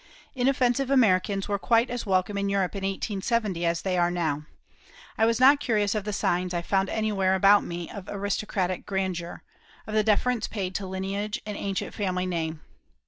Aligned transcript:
Inoffensive 0.33 0.89
Americans 0.89 1.47
were 1.47 1.59
quite 1.59 1.91
as 1.91 2.07
welcome 2.07 2.35
in 2.35 2.49
Europe 2.49 2.73
in 2.73 2.81
1870 2.83 3.63
as 3.67 3.83
they 3.83 3.99
are 3.99 4.09
now. 4.09 4.47
I 5.15 5.27
was 5.27 5.39
not 5.39 5.59
curious 5.59 5.93
of 5.93 6.05
the 6.05 6.11
signs 6.11 6.55
I 6.55 6.63
found 6.63 6.89
anywhere 6.89 7.35
about 7.35 7.63
me 7.63 7.87
of 7.87 8.05
aristocratic 8.09 8.87
grandeur, 8.87 9.43
of 9.85 9.93
the 9.93 10.03
deference 10.03 10.47
paid 10.47 10.73
to 10.73 10.87
lineage 10.87 11.39
and 11.45 11.55
ancient 11.55 11.93
family 11.93 12.25
name. 12.25 12.61